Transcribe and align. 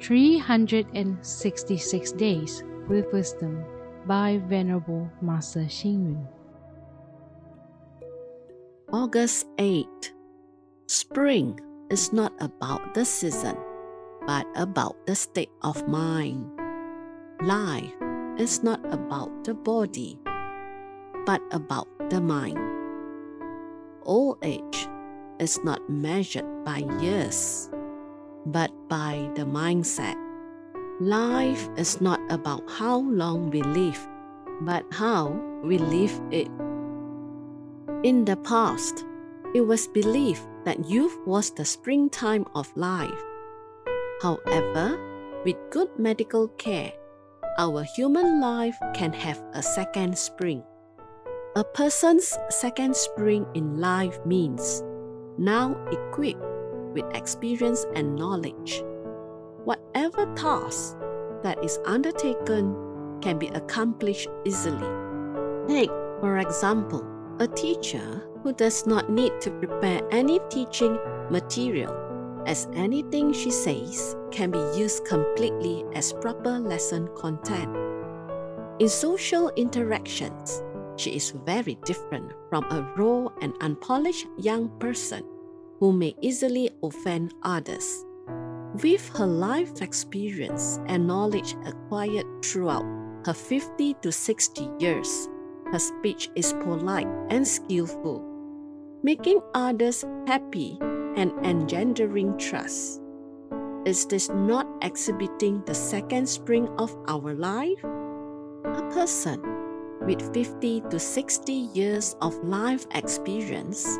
366 0.00 2.12
Days 2.12 2.62
with 2.88 3.12
Wisdom 3.12 3.62
by 4.06 4.40
Venerable 4.48 5.10
Master 5.20 5.60
Xing 5.60 6.16
Yun. 6.16 6.26
August 8.92 9.46
8. 9.58 9.86
Spring 10.88 11.60
is 11.90 12.14
not 12.14 12.32
about 12.40 12.94
the 12.94 13.04
season, 13.04 13.58
but 14.26 14.46
about 14.56 14.96
the 15.06 15.14
state 15.14 15.52
of 15.62 15.86
mind. 15.86 16.50
Life 17.42 17.92
is 18.38 18.62
not 18.62 18.80
about 18.92 19.44
the 19.44 19.52
body, 19.52 20.18
but 21.26 21.42
about 21.52 21.88
the 22.08 22.22
mind. 22.22 22.56
Old 24.02 24.38
age 24.42 24.88
is 25.38 25.62
not 25.62 25.90
measured 25.90 26.64
by 26.64 26.78
years 27.00 27.68
but 28.46 28.70
by 28.88 29.30
the 29.34 29.42
mindset. 29.42 30.16
Life 31.00 31.68
is 31.76 32.00
not 32.00 32.20
about 32.30 32.68
how 32.68 32.98
long 32.98 33.50
we 33.50 33.62
live, 33.62 34.06
but 34.62 34.84
how 34.92 35.28
we 35.64 35.78
live 35.78 36.12
it. 36.30 36.48
In 38.02 38.24
the 38.24 38.36
past, 38.44 39.04
it 39.54 39.62
was 39.62 39.88
believed 39.88 40.46
that 40.64 40.88
youth 40.88 41.16
was 41.26 41.50
the 41.50 41.64
springtime 41.64 42.46
of 42.54 42.70
life. 42.76 43.22
However, 44.22 44.98
with 45.44 45.56
good 45.70 45.88
medical 45.98 46.48
care, 46.48 46.92
our 47.58 47.82
human 47.96 48.40
life 48.40 48.76
can 48.94 49.12
have 49.12 49.42
a 49.52 49.62
second 49.62 50.16
spring. 50.16 50.62
A 51.56 51.64
person's 51.64 52.36
second 52.48 52.94
spring 52.94 53.46
in 53.54 53.80
life 53.80 54.18
means 54.24 54.82
now 55.36 55.76
equipped 55.90 56.49
with 56.92 57.04
experience 57.14 57.86
and 57.94 58.16
knowledge. 58.16 58.82
Whatever 59.64 60.26
task 60.34 60.96
that 61.42 61.62
is 61.64 61.78
undertaken 61.84 62.74
can 63.20 63.38
be 63.38 63.48
accomplished 63.48 64.28
easily. 64.44 64.88
Take, 65.68 65.90
for 66.20 66.38
example, 66.38 67.04
a 67.38 67.46
teacher 67.46 68.22
who 68.42 68.52
does 68.52 68.86
not 68.86 69.10
need 69.10 69.32
to 69.40 69.50
prepare 69.50 70.00
any 70.10 70.40
teaching 70.50 70.98
material, 71.30 71.94
as 72.46 72.68
anything 72.74 73.32
she 73.32 73.50
says 73.50 74.16
can 74.30 74.50
be 74.50 74.58
used 74.76 75.04
completely 75.04 75.84
as 75.94 76.12
proper 76.12 76.58
lesson 76.58 77.08
content. 77.16 77.74
In 78.78 78.88
social 78.88 79.50
interactions, 79.56 80.62
she 80.96 81.10
is 81.16 81.30
very 81.44 81.76
different 81.84 82.32
from 82.48 82.64
a 82.64 82.82
raw 82.96 83.28
and 83.40 83.54
unpolished 83.60 84.26
young 84.38 84.68
person 84.78 85.24
who 85.80 85.92
may 85.92 86.14
easily 86.20 86.70
offend 86.82 87.34
others. 87.42 88.04
With 88.84 89.08
her 89.16 89.26
life 89.26 89.82
experience 89.82 90.78
and 90.86 91.06
knowledge 91.06 91.56
acquired 91.64 92.26
throughout 92.44 92.84
her 93.24 93.32
50 93.34 93.94
to 93.94 94.12
60 94.12 94.68
years, 94.78 95.28
her 95.72 95.78
speech 95.78 96.28
is 96.36 96.52
polite 96.52 97.08
and 97.30 97.46
skillful, 97.46 98.22
making 99.02 99.40
others 99.54 100.04
happy 100.26 100.78
and 101.16 101.32
engendering 101.44 102.36
trust. 102.38 103.00
Is 103.86 104.06
this 104.06 104.28
not 104.28 104.68
exhibiting 104.82 105.62
the 105.64 105.74
second 105.74 106.28
spring 106.28 106.68
of 106.78 106.94
our 107.08 107.34
life? 107.34 107.82
A 107.82 108.82
person 108.92 109.40
with 110.02 110.20
50 110.34 110.82
to 110.90 110.98
60 110.98 111.52
years 111.52 112.14
of 112.20 112.36
life 112.44 112.86
experience 112.94 113.98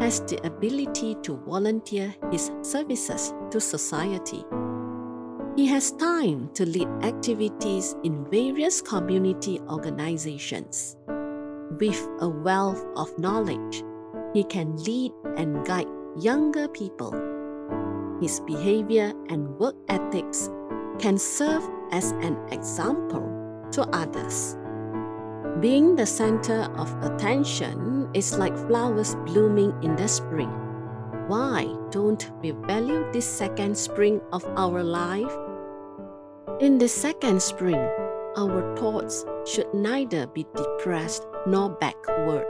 has 0.00 0.20
the 0.22 0.44
ability 0.46 1.16
to 1.22 1.36
volunteer 1.46 2.14
his 2.30 2.50
services 2.62 3.34
to 3.50 3.60
society. 3.60 4.44
He 5.56 5.66
has 5.66 5.92
time 5.92 6.48
to 6.54 6.64
lead 6.64 6.88
activities 7.02 7.94
in 8.04 8.24
various 8.30 8.80
community 8.80 9.60
organizations. 9.68 10.96
With 11.78 12.08
a 12.20 12.28
wealth 12.28 12.84
of 12.96 13.18
knowledge, 13.18 13.84
he 14.32 14.44
can 14.44 14.76
lead 14.84 15.12
and 15.36 15.64
guide 15.66 15.88
younger 16.18 16.68
people. 16.68 17.12
His 18.20 18.40
behavior 18.40 19.12
and 19.28 19.58
work 19.58 19.74
ethics 19.88 20.48
can 20.98 21.18
serve 21.18 21.68
as 21.90 22.12
an 22.22 22.38
example 22.50 23.28
to 23.72 23.82
others. 23.92 24.56
Being 25.60 25.96
the 25.96 26.06
center 26.06 26.66
of 26.76 26.90
attention 27.02 28.08
is 28.14 28.38
like 28.38 28.56
flowers 28.66 29.14
blooming 29.26 29.74
in 29.82 29.94
the 29.96 30.08
spring. 30.08 30.50
Why 31.28 31.68
don't 31.90 32.30
we 32.40 32.52
value 32.52 33.04
this 33.12 33.26
second 33.26 33.76
spring 33.76 34.20
of 34.32 34.44
our 34.56 34.82
life? 34.82 35.30
In 36.60 36.78
the 36.78 36.88
second 36.88 37.42
spring, 37.42 37.78
our 38.36 38.76
thoughts 38.76 39.26
should 39.44 39.72
neither 39.74 40.26
be 40.26 40.46
depressed 40.56 41.26
nor 41.46 41.68
backward. 41.68 42.46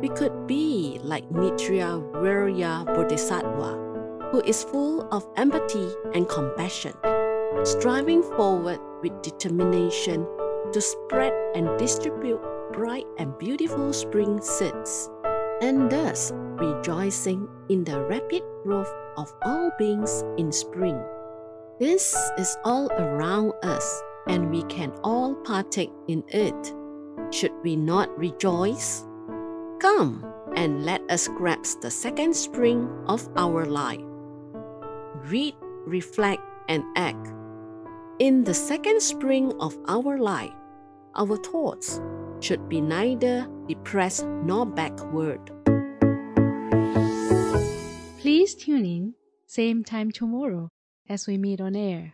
We 0.00 0.08
could 0.08 0.46
be 0.46 1.00
like 1.02 1.30
Maitreya 1.30 2.00
Virya 2.22 2.86
Bodhisattva, 2.86 4.30
who 4.30 4.40
is 4.46 4.62
full 4.64 5.08
of 5.12 5.26
empathy 5.36 5.90
and 6.14 6.28
compassion, 6.28 6.94
striving 7.64 8.22
forward 8.22 8.78
with 9.02 9.20
determination 9.22 10.24
to 10.72 10.80
spread 10.80 11.32
and 11.54 11.78
distribute 11.78 12.40
bright 12.72 13.06
and 13.18 13.36
beautiful 13.38 13.92
spring 13.92 14.40
seeds, 14.40 15.10
and 15.60 15.90
thus 15.90 16.32
rejoicing 16.34 17.48
in 17.68 17.84
the 17.84 18.00
rapid 18.04 18.42
growth 18.64 18.92
of 19.16 19.32
all 19.44 19.70
beings 19.78 20.24
in 20.38 20.50
spring. 20.52 21.00
This 21.78 22.14
is 22.38 22.56
all 22.64 22.90
around 22.92 23.52
us, 23.62 24.02
and 24.28 24.50
we 24.50 24.62
can 24.64 24.92
all 25.02 25.34
partake 25.34 25.92
in 26.08 26.24
it. 26.28 26.74
Should 27.30 27.52
we 27.62 27.76
not 27.76 28.16
rejoice? 28.16 29.04
Come 29.80 30.24
and 30.54 30.84
let 30.84 31.02
us 31.10 31.28
grasp 31.28 31.80
the 31.80 31.90
second 31.90 32.34
spring 32.36 32.88
of 33.06 33.28
our 33.36 33.66
life. 33.66 34.00
Read, 35.26 35.54
reflect, 35.86 36.42
and 36.68 36.84
act. 36.96 37.32
In 38.18 38.44
the 38.44 38.54
second 38.54 39.00
spring 39.00 39.52
of 39.58 39.76
our 39.88 40.18
life, 40.18 40.52
our 41.16 41.36
thoughts 41.36 42.00
should 42.40 42.68
be 42.68 42.80
neither 42.80 43.48
depressed 43.66 44.26
nor 44.26 44.66
backward. 44.66 45.40
Please 48.20 48.54
tune 48.54 48.84
in, 48.84 49.14
same 49.46 49.82
time 49.82 50.10
tomorrow 50.12 50.68
as 51.08 51.26
we 51.26 51.38
meet 51.38 51.60
on 51.60 51.74
air. 51.74 52.12